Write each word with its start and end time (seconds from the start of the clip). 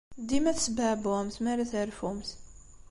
Dima 0.27 0.51
tesbeɛbuɛemt 0.57 1.35
mi 1.41 1.49
ara 1.51 1.71
terfumt. 1.71 2.29